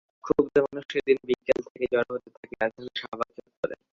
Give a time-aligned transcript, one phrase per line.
[0.23, 3.75] ক্ষুব্ধ মানুষ সেদিন বিকেল থেকে জড়ো হতে থাকে রাজধানীর শাহবাগ চত্বরে।